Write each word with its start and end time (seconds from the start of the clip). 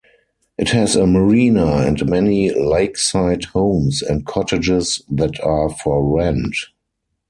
It 0.57 0.69
has 0.69 0.95
a 0.95 1.05
marina 1.05 1.63
and 1.85 2.09
many 2.09 2.51
lakeside 2.51 3.45
homes 3.45 4.01
and 4.01 4.25
cottages 4.25 5.03
that 5.11 5.39
are 5.41 5.69
for 5.69 6.17
rent. 6.17 6.55